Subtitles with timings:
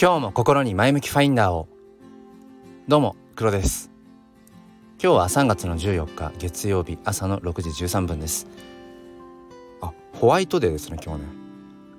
[0.00, 1.66] 今日も心に前向きファインダーを。
[2.86, 3.90] どうも黒です。
[5.02, 8.46] 今日は3月の14日月曜日朝の6時13分です。
[9.80, 11.28] あホワイトデーですね今日ね。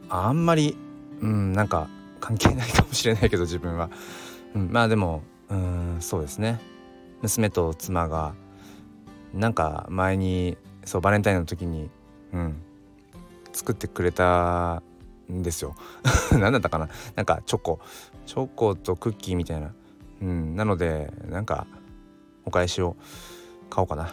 [0.07, 0.77] あんまり
[1.19, 1.89] うんなんか
[2.21, 3.89] 関係ないかもしれないけど自分は、
[4.55, 6.57] うん、まあでもうんそうですね。
[7.21, 8.33] 娘と妻が
[9.33, 11.89] なんか前にそうバレンタインの時に
[12.31, 12.61] うん
[13.51, 14.83] 作ってくれた
[15.31, 15.75] んですよ。
[16.33, 16.89] 何だったかな？
[17.15, 17.79] なんかチョコ。
[18.25, 19.73] チョコとクッキーみたいな。
[20.21, 20.55] うん。
[20.55, 21.67] なのでなんか
[22.45, 22.95] お返しを
[23.69, 24.11] 買おうかな。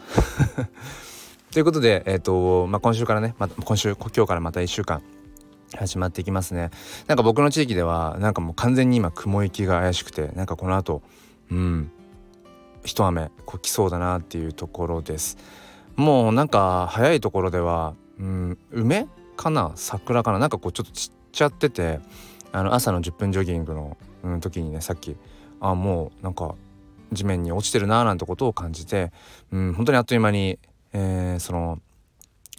[1.53, 5.03] ということでえっ、ー、とまあ今週からね、ま、今週今日からまた1週間
[5.75, 6.71] 始まっていきますね。
[7.07, 11.03] なんか僕の地域ではなんかもう完全に今雲行きが怪しくてなんかこの後
[11.51, 11.91] うん。
[12.85, 15.39] 一雨こう来そうだなっていうところです。
[15.97, 18.59] もうなんか早いところではうん。
[18.71, 22.01] 梅かな桜かななんかこうちょっと散っちゃってて
[22.53, 23.97] あの朝の10分ジョギングの、
[24.41, 25.17] 時にねさっき
[25.61, 26.57] あもうなんか
[27.13, 29.13] 地面に落ちてるなーなんてことを感じて、
[29.53, 30.59] うん、本当にあっという間に、
[30.93, 31.79] えー、その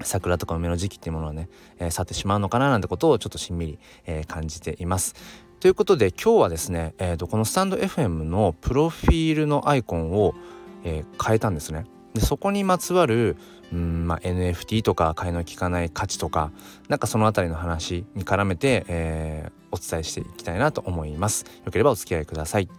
[0.03, 5.15] 桜とか梅の時期っていうものはね、えー、去ってしまうのかななんてことをちょっとしんみり、えー、感じています。
[5.59, 10.35] ということで今日はですね、えーと、このスタンド FM のプロフィールのアイコンを、
[10.83, 11.85] えー、変えたんですね。
[12.13, 13.37] でそこにまつわる
[13.71, 16.51] うん、まあ、NFT とか買いの利かない価値とか
[16.87, 21.45] なんかその辺りの話に絡めて、えー、お伝えしていきたいなと思います。
[21.65, 22.69] よければお付き合いください。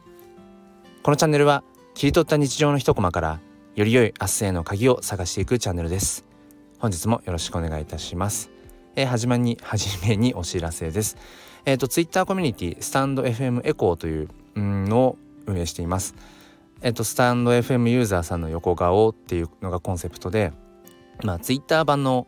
[1.02, 1.62] このチャンネルは
[1.94, 3.40] 切り取った日常の一コマから
[3.74, 6.24] より良い明日への鍵を探していくチャンネルです。
[6.78, 8.50] 本日もよろしくお願いいたします。
[8.96, 11.16] えー、始まりに初めにお知らせです。
[11.66, 16.14] えっ、ー、と Twitter コミュニティスタンド FM エコーというのを運営しています。
[16.82, 20.52] えっ、とスタンド FM ユーザーさんの横顔っていうのがコンセプトで、
[21.24, 22.26] まあ Twitter 版の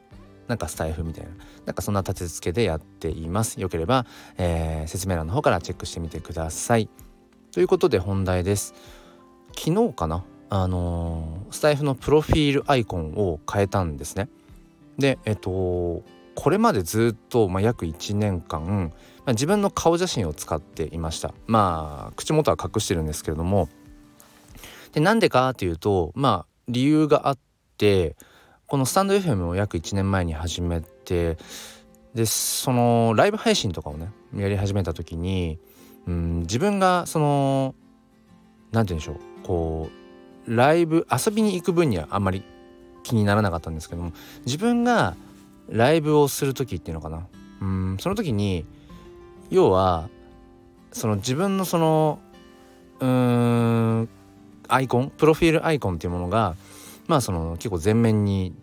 [0.49, 1.31] なんかスタイフみたいな
[1.67, 3.61] なんかそんな立て付けでやっています。
[3.61, 4.07] よければ、
[4.39, 6.89] えー、説明欄の方からチェックしてみてください。
[7.53, 8.75] ということで本題です。
[9.57, 10.25] 昨日かな？
[10.53, 14.29] あのー、スタイフのプロフィールアイコンを変えたんですね。
[14.99, 16.03] でえっと
[16.35, 23.69] これまでずっと、まあ、約1年間、まあ、自分の顔写真を使っていましたまあ口元は隠してるんですけれども
[24.93, 27.39] でなんでかっていうとまあ理由があっ
[27.77, 28.17] て
[28.67, 31.39] このスタンド FM を約1年前に始めて
[32.15, 35.59] でそのライブ配信とかをねやり始めた時に、
[36.07, 37.75] うん、自分がその
[38.73, 39.91] 何て言うんでしょうこ
[40.47, 42.45] うライブ遊びに行く分にはあんまり
[43.03, 44.13] 気にならなかったんですけども
[44.45, 45.17] 自分が
[45.69, 47.27] ライブをする時っていうのかな。
[47.61, 48.65] うんその時に
[49.51, 50.09] 要は
[50.93, 52.21] その自分のその
[53.01, 54.09] うーん
[54.75, 56.57] アイコンプロフィールアイコンっていうものが
[57.07, 58.55] まあその結構前面に、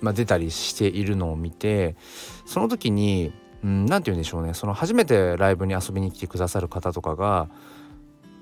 [0.00, 1.96] まあ、出たりしているのを見て
[2.46, 3.32] その時に
[3.62, 7.48] 何、うん、て言うんでしょうねその初めてライブに遊びに来てくださる方とかが、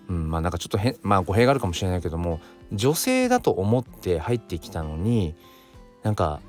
[0.09, 2.41] うん、まあなんかちょっと変まあ語弊があるかもしれないけども
[2.73, 5.35] 女性だと思って入ってきたのに
[6.03, 6.41] なんか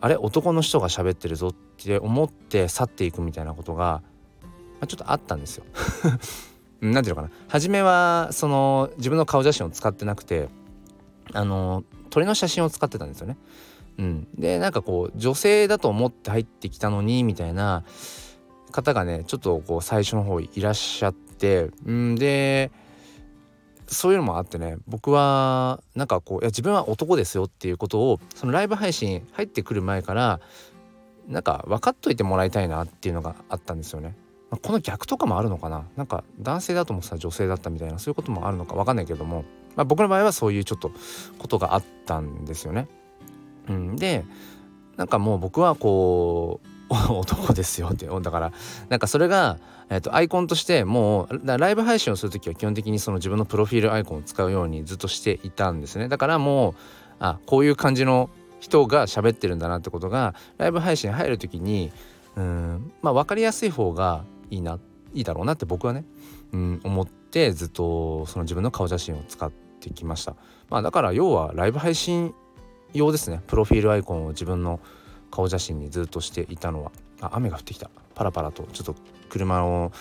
[0.00, 0.16] あれ？
[0.16, 4.02] 男の人が喋ってるぞって思って去っていくみたいなことが、
[4.44, 4.50] ま
[4.82, 5.64] あ、ちょっとあったんですよ。
[6.92, 10.48] なんていうのかな初めはその自分の顔写真を使ってなくて
[11.32, 13.36] あの鳥の写真を使ってたんですよね。
[13.96, 17.84] うん、でなんかこう女性だと思って入ってきたのにみたいな
[18.72, 22.72] 方がねちょっとこう最初の方いらっしゃって、うん、で
[23.86, 30.40] そういうのもあってね僕はなんかこういや自分は男ですよっていうことをそのライブ配信入ってくる前から
[31.28, 34.16] なんか分かっといてもらいたいなっていうのがあったんですよね。
[34.54, 35.84] まあ、この逆とかもあるのかな。
[35.96, 39.44] なんか男性だと思ってた女性だったみたいなそういうこともあるのか分かんないけども、
[39.74, 40.92] まあ、僕の場合はそういうちょっと
[41.40, 42.86] ことがあったんですよね。
[43.68, 44.24] うん、で
[44.96, 48.06] なんかもう僕はこう 男ですよって。
[48.06, 48.52] だから
[48.90, 49.58] なんかそれが、
[49.90, 56.06] えー、とアイコンとしてもうライブ配信をする時は基本的にその自分のプロフィールアイコンを使うようにずっとしていたんですね。
[56.06, 56.74] だからもう
[57.18, 61.90] あこういう感じの人が喋ってるんだなってことがライブ配信入る時に
[62.36, 64.78] うんまあ分かりやすい方がいいな
[65.12, 66.04] いいだろうなって僕はね
[66.52, 70.36] うん思ってずっとその自分の顔写真を使ってきました。
[70.70, 72.34] まあ、だから要はライブ配信
[72.92, 73.42] 用ですね。
[73.46, 74.80] プロフィールアイコンを自分の
[75.30, 76.92] 顔写真にずっとしていたのは。
[77.20, 77.90] あ雨が降ってきた。
[78.14, 78.94] パラパラとちょっと
[79.28, 79.92] 車の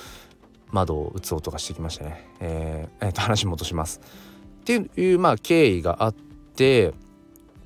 [0.72, 2.30] 窓を打つ音がしてきましたね。
[2.40, 4.02] えー、えー、と話戻します。
[4.62, 6.94] っていうまあ経緯があって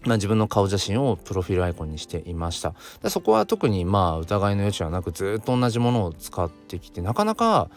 [0.07, 2.73] まあ、自分の顔写真をプロフィールアイコンにしていました。
[3.03, 7.69] でそこは特にまあ疑いの余地はなくずっと同じものを使ってきてなかなか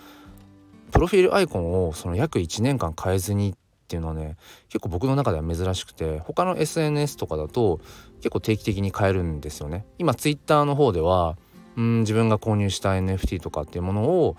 [0.93, 3.55] プロフィールアイコンをその約1年間変えずにっ
[3.88, 4.37] ていうのはね
[4.69, 7.81] 結構僕の中では珍しくて他の SNS とかだと
[8.19, 9.85] 結構定期的に変えるんですよね。
[9.99, 11.37] 今 Twitter の方では
[11.77, 14.37] うん自分が購入した NFT とかっていうものを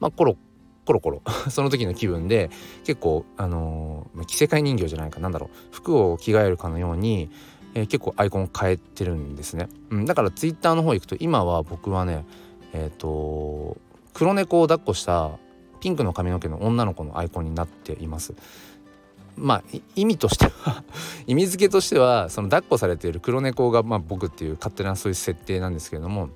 [0.00, 0.38] まあコロ
[0.84, 1.22] コロコロ。
[1.50, 2.50] その時の気分で
[2.84, 5.20] 結構あのー、着せ替え人形じゃないか。
[5.20, 5.56] なんだろう。
[5.70, 7.30] 服を着替えるかのように、
[7.74, 12.24] えー、結構アイコンを変えてるんですね、うん、だからツイッターの方行くと今は僕はね
[12.72, 13.76] えっ、ー、と
[14.12, 15.32] 黒猫を抱っこした
[15.80, 18.34] ピンクの髪の毛の女の子のアイコンになっています。
[19.36, 19.64] まあ
[19.96, 20.84] 意味としては
[21.26, 26.28] 意味付けとしてはその抱っこされている黒猫がまあ僕っていう勝手なそういう設定なんですけれども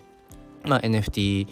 [0.64, 1.46] まあ NFT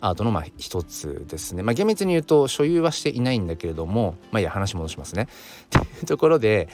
[0.00, 1.62] アートのまあ一つですね。
[1.62, 5.28] まあ、厳密に言うと所有はしていないんだけれどもまあいや話戻しますね。
[5.66, 6.68] っていうところで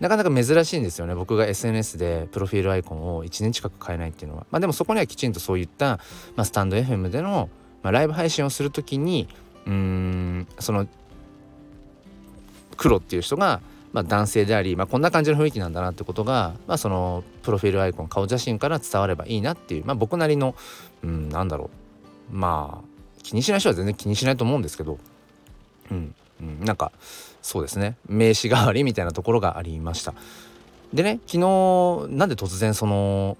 [0.00, 4.46] なかなか珍しいんですよね僕が SNS でプロフィールアイコンを1年近く変えないっていうのは。
[4.50, 5.98] まあ、でもそこにはきちんとそういった、
[6.36, 7.48] まあ、スタンド FM での、
[7.82, 9.28] まあ、ライブ配信をする時に
[9.66, 10.86] うーんその
[12.76, 13.60] 黒っていう人が
[13.92, 20.54] まあ、男性であり、まあ、こんな感じの雰囲気なんだなってことが、まあ、そのプロフィールアイコン顔写真から伝わればいいなっていう、まあ、僕なりの、
[21.02, 21.70] うん、なんだろう
[22.30, 24.98] まあ気にしない人は全然気にしないと思うんですけど。
[25.90, 26.92] うん、うん、なんか
[27.42, 27.96] そうですね。
[28.06, 30.14] 名刺代わりみたいなところがありました。
[30.92, 33.36] でね昨日なんで突然その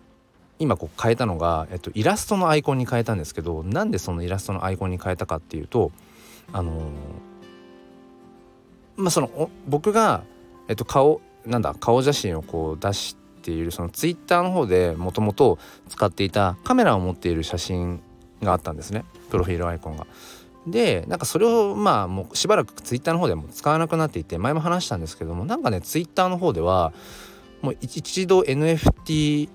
[0.59, 5.93] 今こう変えたのが、えっと、イラストのアイコンに変えたんですけどなんでそのイラストのアイコンに変えたかっていうと
[6.53, 6.83] あのー、
[8.97, 10.25] まあその僕が、
[10.69, 15.59] えっと、顔なんだ顔写真をこう出しているそのツイッターの方でもともと
[15.89, 18.01] 使っていたカメラを持っている写真
[18.43, 19.05] があったんですね。
[19.31, 20.07] プロフィールアイコンが。
[20.67, 26.93] でなんかそれをまあもうしばらくツイッターの方でも使わなくなっていて前も話したんですけどもなんかねツイッターの方では
[27.63, 29.49] もう一度 NFT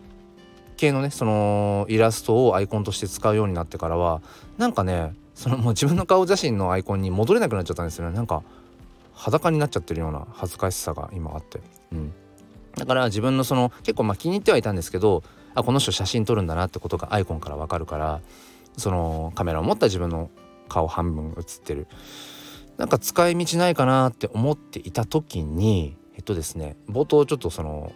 [0.76, 4.22] 系のねそのイラストをアイコンとして使うようになってからは
[4.58, 8.16] なんかねそのもう自分の顔写真のアイコンに戻れなくなっちゃったんですよね。
[8.16, 8.44] なんか
[9.14, 11.60] 裸になっちゃってるような恥ずかしさが今あって。
[11.92, 12.14] うん。
[12.76, 18.22] だから自分のその結構まあ気に入ってはいたんですけどあこの人写真撮るんだなってことがアイコンからわかるから
[18.78, 20.30] そのカメラを持った自分の
[20.70, 21.88] 顔半分写ってる。
[22.78, 27.92] なんか使い道ないかなって思っていた時にえっとですね冒頭ちょっとその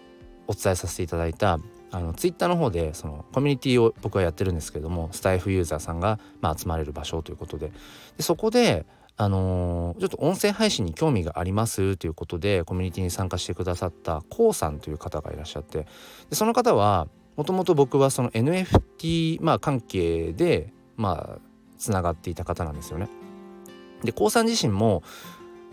[0.47, 1.59] お伝えさせていただいた
[1.91, 7.71] あのツイッターの方でそのコミュニティを僕はやってるんですけどもスタイフユーザーさんが、まあ、集まれる場所ということで。
[8.17, 8.85] でそこで
[9.19, 15.87] あのー、ちょっと音声配信に興味がありますということでコミュニティに参加してくださった k o さんという方がいらっしゃって。
[16.29, 17.07] でその方は
[17.37, 21.39] もともと僕はその NFT、まあ、関係でまあ
[21.77, 23.07] つながっていた方なんですよね。
[24.03, 25.03] で k o さん自身も、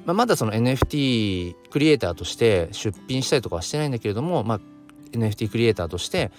[0.05, 4.61] まあ、まだその NFT クリエイターとして出品したりとかはしてないんだけれども、まあ、
[5.13, 6.31] NFT クリエイターとして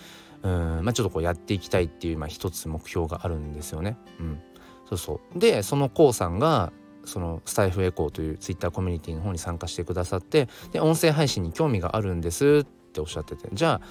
[0.43, 3.97] うん、まあ、ちょっとこうやっていきたいっていう、まあ、一つ目標があるんですよね。
[4.19, 4.39] うん、
[4.87, 6.71] そうそうでその k さんが
[7.03, 13.81] そのスタイフエコーというツイッターコミュニティの方に参加してくださってで音声配信に興味があるんですっておっしゃっててじゃあ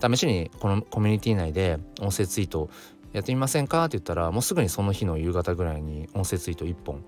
[0.00, 2.70] 試しにこのコミュニティ内で音声ツイート
[3.12, 7.04] やってみませんか?」って言ったらもうすぐにその日の夕方ぐらいに音声ツイート1本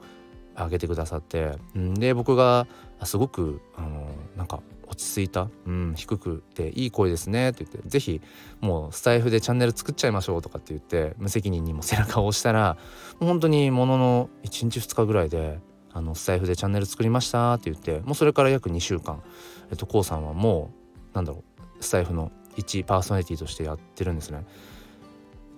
[0.56, 2.66] 上げてくださってで僕が
[3.04, 4.06] すごくあの
[4.36, 8.20] なんか落ち着いた、うん、低くていい声ですねって言って是非
[8.60, 12.76] もうスタイフでチャンネル作っちゃいましょうとかって言って無責任にも背中を押したら
[13.18, 15.60] もう本当にものの1日2日ぐらいで
[15.94, 19.22] あのスタイフでチャンネル作りましたって言ってもうそれから約2週間。
[19.70, 20.70] えっと k o さんはも
[21.12, 21.44] うなんだろ
[21.80, 24.44] うスタイフの一パーソナリティとしてやってるんですね。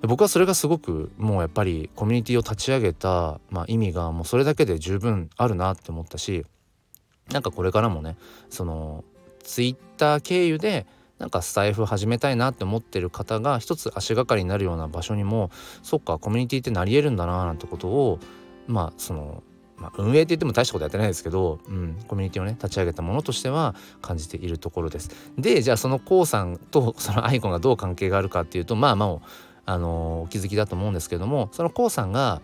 [0.02, 6.44] 僕はそれがすごくもうやっぱりコミュニティを立ち上げた、まあ、意味がもうそれだけで十分あるなって思ったし
[7.32, 8.16] なんかこれからもね
[8.50, 9.02] その
[9.42, 10.86] ツイッター経由で
[11.18, 15.50] なんかスタイフ始めたいなって思ってる方が一つ足がかりになるような場所にも
[15.82, 18.18] そっかコミュニティってなりえるんだななんてことを
[18.66, 19.42] まあその、
[19.84, 25.10] まあ、運営って言っても大したことやってないですけど、うん、コミュニティをね立ち上げたものとしては感じているところです。
[25.36, 29.20] でじゃあその k o さんとそのアイコンがどう関係があるかっていうとまあま
[29.66, 32.40] ああのお気づきだと思うんですけどもその k o さんが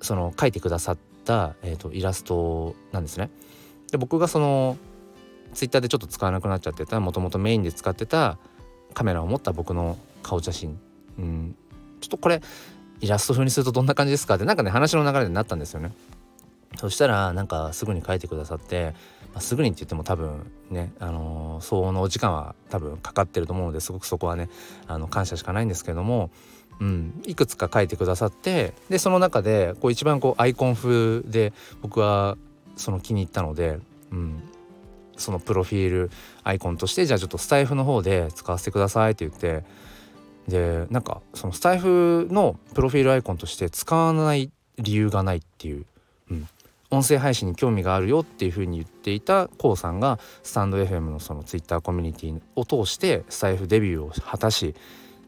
[0.00, 3.30] その描いてくださった、えーと、イラストなんですね。
[3.90, 4.76] で僕がその
[5.54, 8.38] ツイッターでちょっと使わなくなっちゃってたもともとメインで使ってた
[8.94, 10.78] カメラを持った僕の顔写真、
[11.18, 11.56] うん、
[12.00, 12.42] ちょっとこれ
[13.00, 15.92] イラスト風にするとどんな感じですかってなんかね話の流れになったんですよね。
[16.78, 18.94] そしたらなんかすぐに書いてくださって、
[19.34, 24.48] まあ、すぐにって言っても多分ね、あのー、相応のお時間は多分かかってると思うのですごくそこはね
[24.86, 26.30] あの感謝しかないんですけども、
[26.80, 32.36] うん、いくつか書いてくださってでその中でこう一番こうアイコン風で僕は
[32.76, 33.80] その気に入ったので、
[34.12, 34.42] うん、
[35.16, 36.10] そのプロフィール
[36.44, 39.64] アイコンとしてじゃあちょっとスタイフの方で使わせてくださいって言って
[40.46, 45.84] でなんかそのスタイフのプロフィールアイコンとして使わない理由がないっていう、
[46.30, 46.48] うん、
[46.90, 54.74] 音声配信に興味があるよっていうふうに言っていた k o さんがスタンド FM のその Twitter コミュニティを通してスタイフデビューを果たし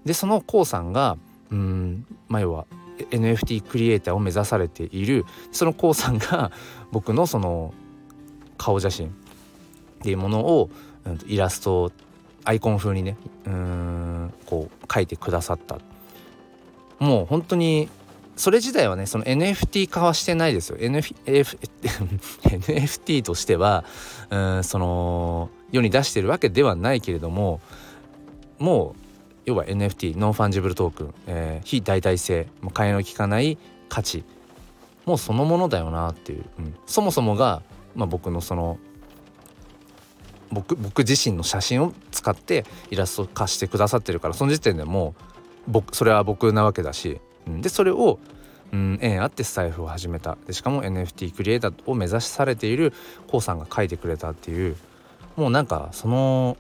[0.04, 1.18] でその k o さんが
[1.50, 2.66] うんまあ要は
[3.10, 6.50] NFT クリエイターを目指されているその k o さんが
[6.92, 7.74] 僕のその
[8.56, 9.10] 顔写真っ
[10.02, 10.70] ていうものを、
[11.04, 11.92] うん、イラスト
[12.44, 15.78] アイコン風にねうんこう描いてくださった。
[17.00, 17.88] もう本当に
[18.40, 20.78] それ自体はねその NFT 化はしてないですよ。
[20.78, 21.14] NF
[22.42, 23.84] NFT としては
[24.30, 27.60] うんその世に出してるわけではないけれども
[28.58, 29.00] もう
[29.44, 33.58] 要は NFT non-fungible token、えー、非代替性もう替えの利かない
[33.90, 34.24] 価値
[35.04, 37.62] もうそのものだよなっていう、うん、そもそもが、
[37.94, 38.78] まあ、僕のその
[40.50, 45.14] 僕僕自身の写真を使ってイラスト化してくださってるからその時点でも
[45.68, 48.18] う僕それは僕なわけだし、でそれを、
[48.72, 50.36] うん、縁あってスタエフを始めた。
[50.46, 52.96] でしかも NFT クリエイターを目指しされている k
[53.32, 54.76] o さんが書いてくれたっていう
[55.36, 56.56] もうなんかその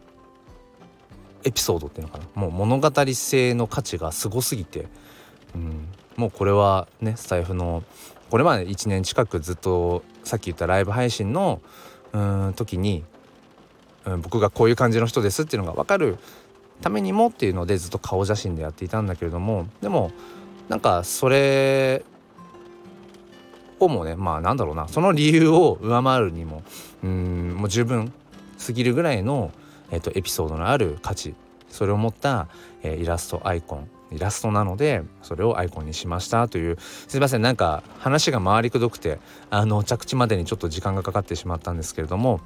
[1.44, 2.24] エピソードっていうのかな。
[2.34, 4.88] もう物語性の価値がすごすぎて、
[5.54, 7.82] うん、もうこれはねスタイフの
[8.30, 11.60] これまで1年近くずっとさっき言ったライブ配信の
[12.12, 13.04] うん時に、
[14.04, 16.18] うん、僕がこういう感じの人ですっていうのが分かる
[16.80, 20.10] ためにもっていうのでずっと顔写真でやっていたんだけれどもでも
[20.70, 22.04] なんかそれ
[23.80, 26.62] をもねまあなんだろうなその理由を上回るにも
[27.02, 28.12] うんもう十分
[28.56, 29.50] すぎるぐらいの、
[29.90, 31.34] えーと、エピソードのある価値
[31.70, 32.46] それを持った、
[32.84, 39.18] えー、イラストアイコンイラストなのでそれをアイコンにしましたというすいませんなんか話が回りくどくて
[39.50, 42.40] あの着地までにちょっと時間がかかってしまったんですけれども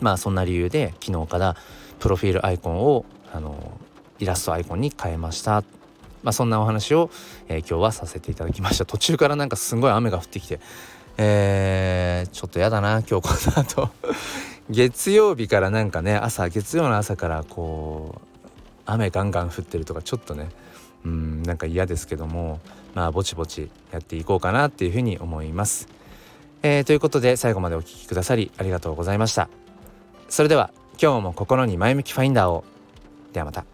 [0.00, 1.56] まあそんな理由で昨日から
[1.98, 3.78] プロフィールアイコンをあの
[4.20, 5.64] イラストアイコンに変えました。
[6.22, 7.10] まあ、そんなお話を、
[7.48, 10.60] えー、今日はさせていただきました途中からなんかすごい雨が降ってきて
[11.18, 13.90] えー、ちょっとやだな今日この後
[14.70, 18.48] 月曜日からなんかね朝月曜の朝からこう
[18.86, 20.48] 雨ガンガン降ってるとかちょっとね
[21.04, 22.60] うんなんか嫌ですけども
[22.94, 25.88] まあぼちぼちやっていこうかなっていうふうに思います。
[26.64, 29.48] えー、ということで最後までお聴きくださりありがとうございました。
[30.28, 32.64] それでは今日も心に前向きファインダーを
[33.32, 33.64] ではまた。